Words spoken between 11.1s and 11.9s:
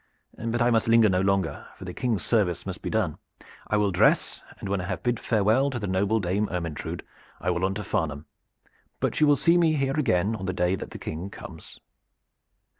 comes."